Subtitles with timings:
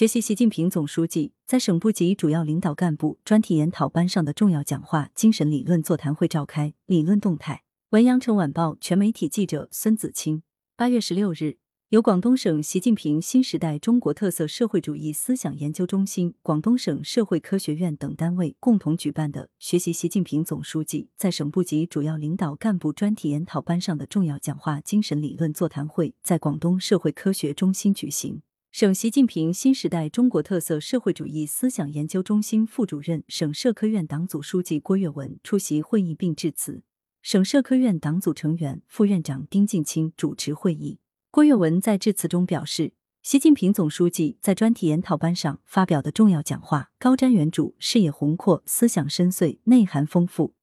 [0.00, 7.64] 学习习近平总书记在省部级主要领导干部专题研讨班上的重要讲话精神理论座谈会召开，理论动态。
[7.90, 10.42] 文阳城晚报全媒体记者孙子清，
[10.74, 11.58] 八月十六日。
[11.90, 28.40] 由广东省习近平新时代中国特色社会主义思想研究中心、广东省社会科学院等单位共同举办的“学习习近平总书记在省部级主要领导干部专题研讨班上的重要讲话精神理论座谈会”在广东社会科学中心举行。
[28.72, 36.84] 省习近平新时代中国特色社会主义思想研究中心副主任、省社科院党组书记郭跃文出席会议并致辞，
[37.20, 41.00] 省社科院党组成员、副院长丁进清主持会议。
[41.32, 42.92] 郭跃文在致辞中表示，
[43.22, 50.54] 习近平总书记在专题研讨班上发表的重要讲话高瞻远瞩、视野宏阔、思想深邃、内涵丰富，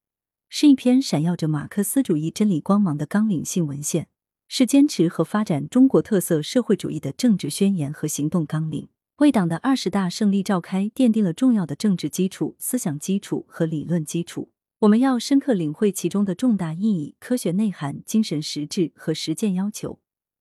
[0.48, 4.08] 是一篇闪耀着马克思主义真理光芒的纲领性文献，
[4.48, 8.88] 是坚持和发展中国特色社会主义的政治宣言和行动纲领，
[9.18, 14.50] 为党的二十大胜利召开奠定了重要的政治基础、思想基础和理论基础。
[14.80, 20.00] 我们要深刻领会其中的重大意义、科学内涵、精神实质和实践要求。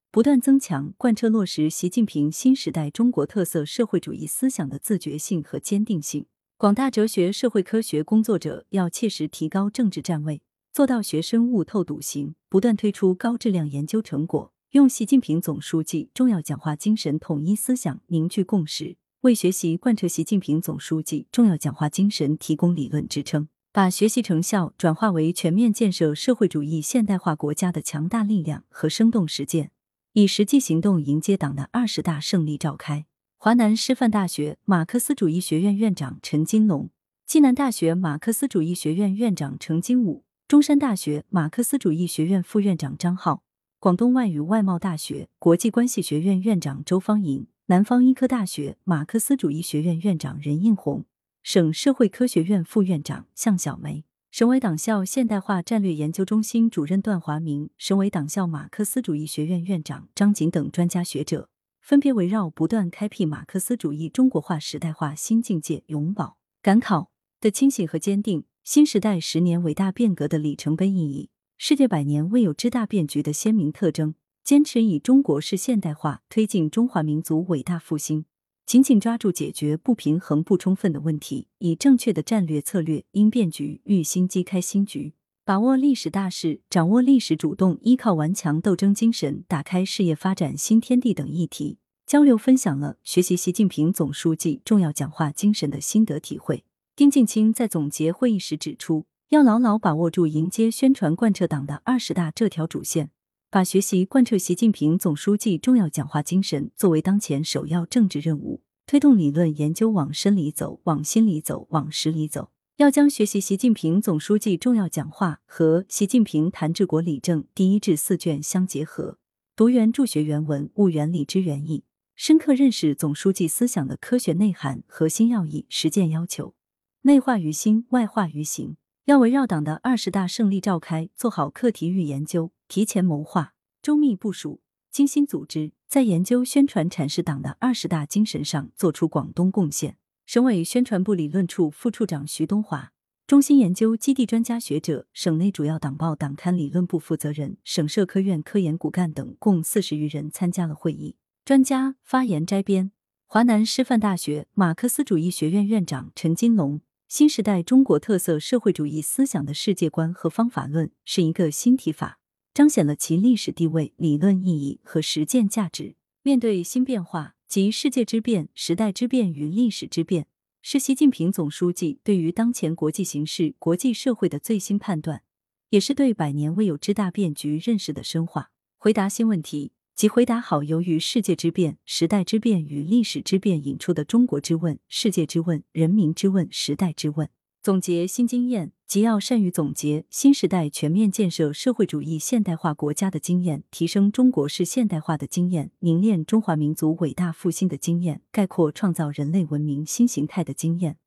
[0.09, 6.25] 不断增强贯彻落实习近平新时代中国特色社会主义思想的自觉性和坚定性。
[6.55, 10.41] 广大哲学社会科学工作者要切实提高政治站位，
[10.77, 29.71] 做到学生悟透笃行，不断推出高质量研究成果，用习近平总书记重要讲话精神统一思想、凝聚共识，为学习贯彻习近平总书记重要讲话精神提供理论支撑，把学习成效转化为全面建设社会主义现代化国家的强大力量和生动实践。
[30.13, 33.07] 以实际行动迎接党的二十大胜利召开。
[33.37, 36.91] 华南师范大学马克思主义学院院长陈金龙，
[37.25, 43.43] 暨南大学马克思主义学院院长程金武，中山大学马克思主义学院副院长张浩，
[43.79, 51.03] 广东外语外贸大学国际关系学院院长周芳莹，南方医科大学马克思主义学院院长任应红，
[51.43, 54.05] 省社会科学院副院长向小梅。
[54.31, 61.49] 省委党校现代化战略研究中心主任段华明，省委党校马克思主义学院院长张景等专家学者，
[61.81, 67.11] 分别围绕不断开辟马克思主义中国化时代化新境界、永葆赶考
[67.41, 74.13] 的清醒和坚定，新时代十年伟大变革的里程碑意义，世界百年未有之大变局的鲜明特征，
[74.43, 78.25] 坚持以中国式现代化推进中华民族伟大复兴。
[78.65, 85.13] 紧紧抓住解决不平衡不充分的问题，以正确的战略策略应变局育新机开新局，
[85.45, 96.65] 把握历史大势，掌握历史主动，依靠顽强斗争精神，打开事业发展新天地等议题，交流分享了学习习近平总书记重要讲话精神的心得体会。
[96.97, 103.11] 丁进清在总结会议时指出，要牢牢把握住迎接、宣传、贯彻党的二十大这条主线。
[103.51, 112.49] 把学习贯彻习近平总书记重要讲话精神作为当前首要政治任务，推动理论研究往深里走、往心里走、往实里走。
[112.77, 119.19] 要将学习习近平总书记重要讲话和《习近平谈治国理政》第一至四卷相结合，
[119.55, 121.83] 读原著学原文，悟原理知原意，
[122.15, 126.55] 深刻认识总书记思想的科学内涵、核心要义、实践要求，
[127.03, 128.77] 内化于心，外化于行。
[129.05, 132.51] 要围绕党的二十大胜利召开，做好课题预研究。
[132.67, 134.59] 提前谋划、周密部署、
[134.91, 139.97] 精心组织，在研究、宣传、阐释党的二十大精神上做出广东贡献。
[140.25, 142.91] 省委宣传部理论处副处长徐东华、
[143.25, 151.15] 中心研究基地专家学者、省内主要党报党刊理论部负责人、省社科院科研骨干等共四十余人参加了会议。
[151.45, 152.91] 专家发言摘编：
[153.25, 156.81] 华南师范大学马克思主义学院院长陈金龙。
[157.07, 162.19] 新时代中国特色社会主义思想的世界观和方法论是一个新提法。
[162.53, 165.95] 彰显了其历史地位、理论意义和实践价值。
[166.23, 170.27] 面对新变化及世界之变、时代之变与历史之变，
[170.61, 175.21] 是习近平总书记对于当前国际形势、国际社会的最新判断，
[175.69, 178.51] 也是对百年未有之大变局认识的深化。
[178.75, 187.27] 回答新问题，即回答好由于世界之变、时代之变与历史之变引出的中国之问、世界之问、人民之问、时代之问。
[187.63, 200.97] 总结新经验，即要善于总结新时代全面建设社会主义现代化国家的经验，提升中国式现代化的经验，凝练中华民族伟大复兴的经验，概括创造人类文明新形态的经验。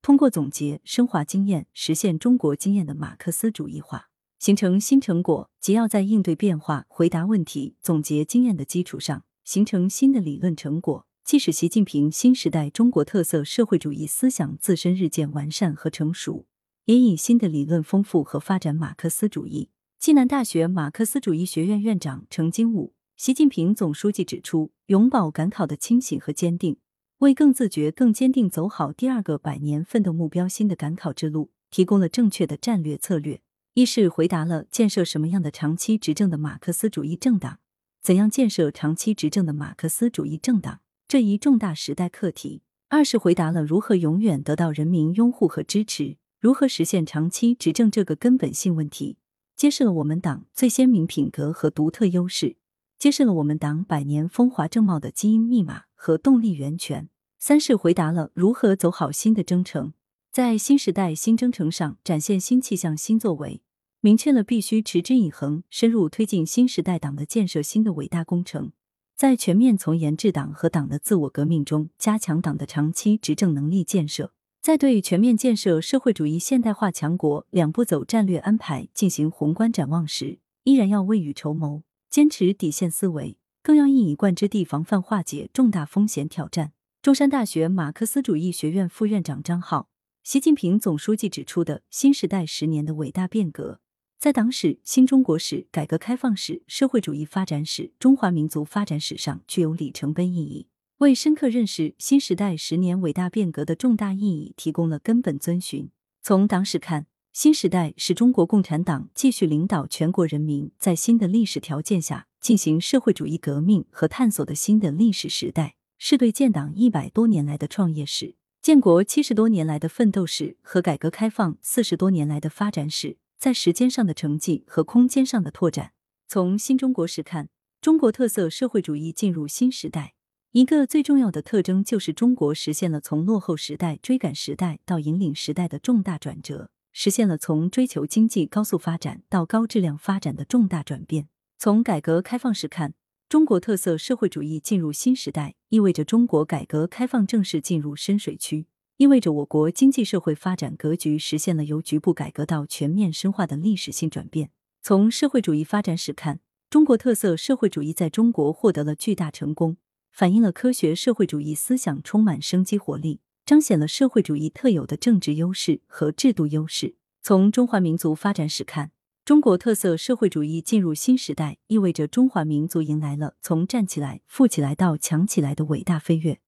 [0.00, 4.08] 通过总结、升华经验，实现中国经验的马克思主义化，
[4.38, 11.06] 形成新成果，即要在应对变化、回答问题、总结经验的基础上，形成新的理论成果。
[11.24, 16.46] 即使习近平新时代中国特色社会主义思想自身日渐完善和成熟，
[16.84, 19.70] 也以新的理论丰富和发展马克思主义。
[19.98, 26.78] 暨南大学马克思主义学院院长程金武，习近平总书记指出，永葆赶考的清醒和坚定，
[27.18, 33.42] 为更自觉、更坚定走好第二个百年奋斗目标新的赶考之路提供了正确的战略策略。
[33.78, 37.60] 一是回答了建设什么样的长期执政的马克思主义政党，
[38.02, 49.16] 怎样建设长期执政的马克思主义政党这一重大时代课题；二是回答了如何永远得到人民拥护和支持，如何实现长期执政这个根本性问题，
[49.54, 52.56] 揭示了我们党最鲜明品格和独特优势，
[52.98, 57.04] 揭示了我们党百年风华正茂的基因密码和动力源泉；
[57.38, 59.92] 三是回答了如何走好新的征程，
[60.32, 63.62] 在新时代新征程上展现新气象新作为。
[64.00, 68.70] 明确了必须持之以恒、深入推进新时代党的建设新的伟大工程，
[69.16, 74.26] 在全面从严治党和党的自我革命中，加强党的长期执政能力建设；
[74.62, 86.70] 在对全面建设社会主义现代化强国两步走战略安排进行宏观展望时，依然要未雨绸缪，坚持底线思维，更要一以贯之地防范化解重大风险挑战。
[87.02, 89.88] 中山大学马克思主义学院副院长张浩，
[90.22, 93.80] 习近平总书记指出的新时代十年的伟大变革。
[94.18, 100.66] 在党史、新中国史、改革开放史、社会主义发展史、中华民族发展史上具有里程碑意义，
[100.96, 105.88] 为深刻认识新时代十年伟大变革的重大意义提供了根本遵循。
[106.20, 123.18] 从党史看，新时代是中国共产党继续领导全国人民在新的历史条件下进行社会主义革命和探索的新的历史时代，是对建党一百多年来的创业史、建国七十多年来的奋斗史和改革开放四十多年来的发展史。
[123.38, 125.92] 在时间上的成绩和空间上的拓展。
[126.26, 127.48] 从新中国史看，
[127.80, 130.14] 中国特色社会主义进入新时代，
[130.50, 141.28] 一个最重要的特征就是中国实现了从落后时代追赶时代到引领时代的重大转折，实现了从追求经济高速发展到高质量发展的重大转变。
[141.56, 142.94] 从改革开放史看，
[143.28, 148.66] 中国特色社会主义进入新时代，意味着中国改革开放正式进入深水区。
[148.98, 154.50] 意味着我国经济社会发展格局实现了由局部改革到全面深化的历史性转变。
[154.82, 159.76] 从社会主义发展史看，中国特色社会主义在中国获得了巨大成功，
[160.10, 166.96] 反映了科学社会主义思想充满生机活力，彰显了社会主义特有的政治优势和制度优势。
[167.22, 168.90] 从中华民族发展史看，
[169.24, 176.40] 中国特色社会主义进入新时代，意味着中华民族迎来了从站起来、富起来到强起来的伟大飞跃。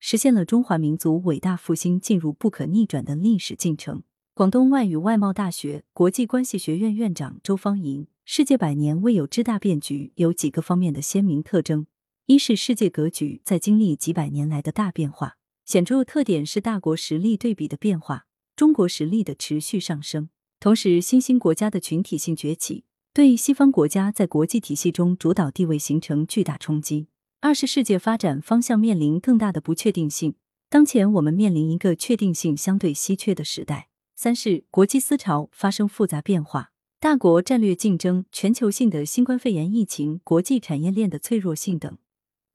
[0.00, 4.02] 实现了中华民族伟大复兴进入不可逆转的历史进程。
[4.34, 11.86] 广东外语外贸大学国际关系学院院长周芳莹：世界百年未有之大变局有几个方面的鲜明特征：
[12.26, 20.28] 一是世界格局在经历几百年来的大变化，显著特点是大国实力对比的变化，中国实力的持续上升；
[20.60, 27.08] 同时，新兴国家的群体性崛起对西方国家在国际体系中主导地位形成巨大冲击。
[27.40, 30.34] 二是世界发展方向面临更大的不确定性，
[30.68, 33.88] 当前我们面临一个确定性相对稀缺的时代。
[34.16, 41.96] 三是国际思潮发生复杂变化，大国战略竞争、全球性的新冠肺炎疫情、国际产业链的脆弱性等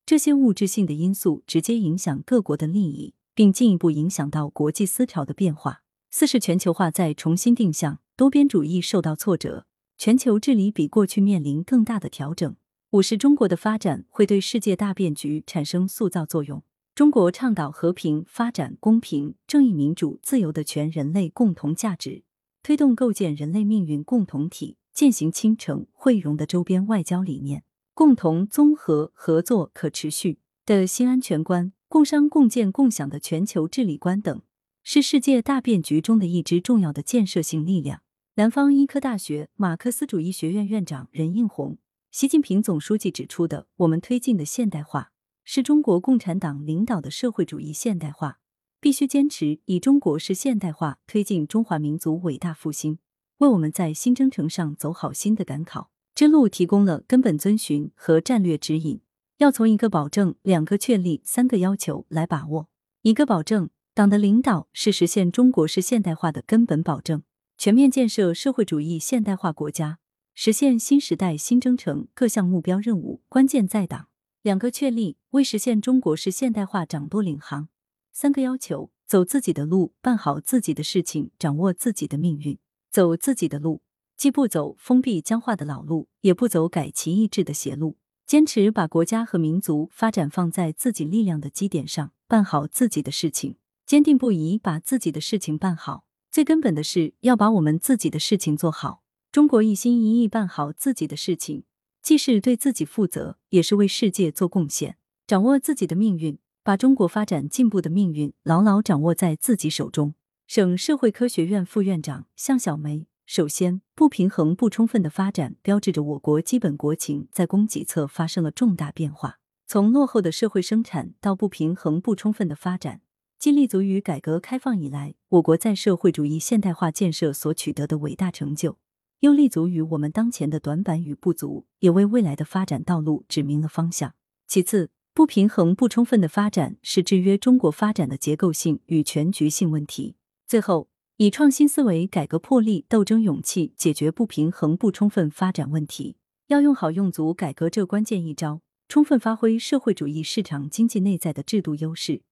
[0.06, 5.83] 这些物质性的因素直接影响各国的利益，并进一步影响到国际思潮的变化。
[6.12, 9.65] 四是全球化在重新定向，多边主义受到挫折，
[9.97, 12.57] 全球治理比过去面临更大的调整。
[12.94, 16.62] 五是中国的发展会对世界大变局产生塑造作用。
[16.94, 22.23] 中国倡导和平、发展、公平、正义、民主、自由的全人类共同价值，
[22.62, 27.64] 推动构建人类命运共同体、践行亲诚惠容的周边外交理念，
[27.95, 34.40] 共同综合合作可持续的新安全观，共商共建共享的全球治理观等，
[34.83, 38.04] 是世界大变局中的一支重要的建设性力量。
[38.35, 41.80] 南方医科大学马克思主义学院院长任应红。
[42.13, 45.11] 习近平总书记指出的，我们推进的现代化
[45.43, 48.37] 是中国共产党领导的社会主义现代化，
[48.79, 52.99] 必须坚持以中国式现代化推进中华民族伟大复兴，
[53.39, 59.01] 为我们在新征程上走好新的赶考之路提供了根本遵循和战略指引。
[59.39, 62.69] 要从一个保证、两个确立、三个要求来把握。
[63.01, 67.23] 一个保证，党的领导是实现中国式现代化的根本保证，
[67.57, 69.97] 全面建设社会主义现代化国家。
[70.35, 74.07] 实现新时代新征程各项目标任务，关键在党。
[74.42, 77.69] 两个确立，为实现中国式现代化掌舵领航。
[78.11, 82.57] 三个要求，走自己的路，办好自己的事情，掌握自己的命运。
[82.90, 83.83] 走自己的路，
[84.18, 96.06] 既不走封闭僵化的老路，也不走改旗易帜的邪路，坚持把国家和民族发展放在自己力量的基点上，办好自己的事情，坚定不移把自己的事情办好。
[96.31, 99.03] 最根本的是要把我们自己的事情做好。
[99.33, 101.63] 中国一心一意办好自己的事情，
[102.04, 104.97] 既是对自己负责，也是为世界做贡献。
[105.25, 110.13] 掌握自己的命运，把中国发展进步的命运牢牢掌握在自己手中。
[110.45, 113.07] 省社会科学院副院长向小梅。
[113.25, 119.40] 首先，不平衡不充分的发展标志着我国基本国情在供给侧发生了重大变化。
[119.66, 123.02] 从落后的社会生产到不平衡不充分的发展，
[123.40, 128.78] 既立足于改革开放以来我国在社会主义现代化建设所取得的伟大成就，
[129.23, 134.15] 又立足于我们当前的短板与不足，也为未来的发展道路指明了方向。
[134.47, 140.18] 其次，不平衡不充分的发展是制约中国发展的结构性与全局性问题。
[140.45, 140.89] 最后。
[141.18, 152.23] 以创新思维、改革魄力、斗争勇气解决不平衡不充分发展问题，要用好用足改革这关键一招，充分发挥社会主义市场经济内在的制度优势，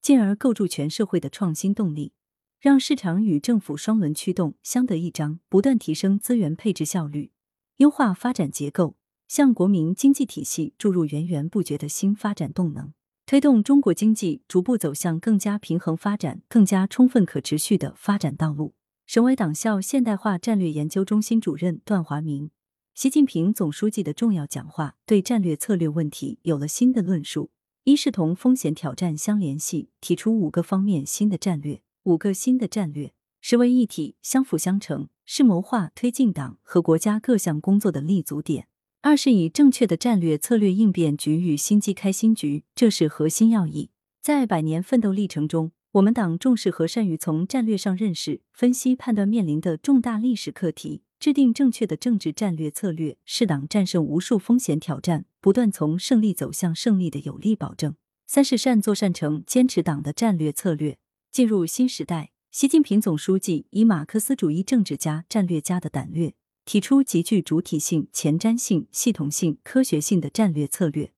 [0.00, 2.14] 进而构筑全社会的创新动力，
[2.60, 7.30] 让市场与政府双轮驱动相得益彰，不断提升资源配置效率，
[7.78, 12.92] 优化发展结构，向国民经济体系注入源源不绝的新发展动能。
[13.24, 18.74] 推动中国经济逐步走向更加平衡发展、更加充分可持续的发展道路。
[19.06, 22.50] 省委党校现代化战略研究中心主任段华明，
[22.94, 27.50] 习近平总书记的重要讲话对战略策略问题有了新的论述。
[27.84, 38.68] 一是同风险挑战相联系，提出五个方面新的战略，五个新的战略实为一体、相辅相成，是谋划推进党和国家各项工作的立足点。
[39.02, 43.90] 二是以正确的战略策略应变局与新机开新局，这是核心要义。
[44.20, 57.94] 在百年奋斗历程中，我们党重视和善于从战略上认识、分析、判断面临的重大历史课题，制定正确的政治战略策略，是党战胜无数风险挑战、不断从胜利走向胜利的有力保证。
[58.26, 60.98] 三是善作善成，坚持党的战略策略。
[61.32, 66.34] 进入新时代，习近平总书记以马克思主义政治家、战略家的胆略。
[66.66, 71.12] 提出极具主体性、前瞻性、系统性、科学性的战略策略，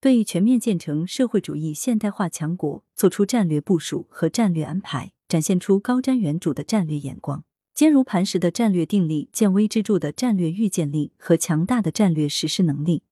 [0.00, 13.02] 对全面建成社会主义现代化强国作出战略部署和战略安排，展现出高瞻远瞩的战略眼光、坚如磐石的战略定力、见微知著的战略预见力和强大的战略实施能力，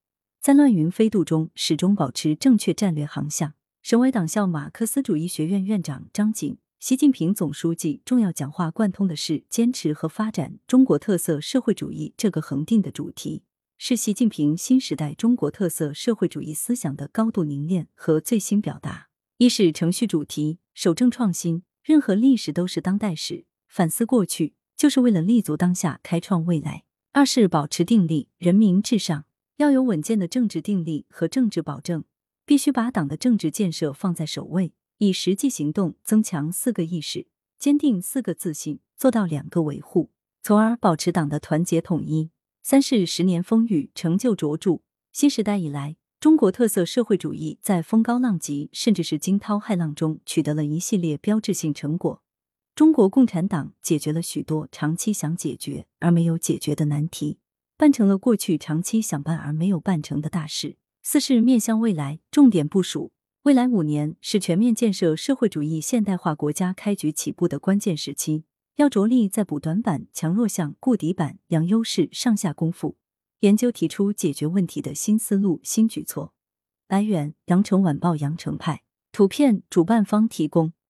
[0.41, 3.53] 在乱云飞渡中始终保持正确战略航向。
[3.89, 6.59] 省委党校马克思主义学院院长张景。
[6.81, 13.45] 习近平总书记重要讲话贯通的是坚持和发展中国特色社会主义这个恒定的主题，
[13.79, 19.07] 是习近平新时代中国特色社会主义思想的高度凝练和最新表达。
[19.37, 21.63] 一是程序主题，守正创新。
[21.85, 26.83] 任何历史都是当代史，反思过去就是为了立足当下，开创未来。
[27.13, 29.27] 二是保持定力，人民至上，
[29.59, 32.03] 要有稳健的政治定力和政治保证，
[32.47, 34.73] 必须把党的政治建设放在首位。
[34.99, 37.27] 以实际行动增强四个意识，
[37.59, 40.11] 坚定四个自信，做到两个维护，
[40.43, 42.31] 从而保持党的团结统一。
[42.63, 44.81] 三是十年风雨成就卓著。
[45.13, 52.23] 新时代以来，中国特色社会主义在风高浪急，甚至是惊涛骇浪中，取得了一系列标志性成果。
[52.75, 57.39] 中国共产党解决了许多长期想解决而没有解决的难题，
[57.77, 60.79] 办成了过去长期想办而没有办成的大事。
[61.09, 63.13] 四是面向未来，重点部署。
[63.43, 68.43] 未来五年是全面建设社会主义现代化国家开局起步的关键时期，
[68.75, 72.97] 要着力在补短板、强弱项、固底板、扬优势上下功夫，
[73.39, 76.35] 研究提出解决问题的新思路、新举措。
[76.89, 78.83] 来源：羊城晚报羊城派，
[79.13, 80.73] 图片主办方提供。